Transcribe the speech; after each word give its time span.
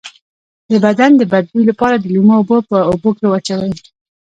د 0.71 0.73
بدن 0.85 1.11
د 1.17 1.21
بد 1.31 1.45
بوی 1.51 1.63
لپاره 1.69 1.95
د 1.97 2.05
لیمو 2.13 2.33
اوبه 2.39 2.57
په 2.69 2.77
اوبو 2.91 3.09
کې 3.17 3.25
واچوئ 3.27 3.71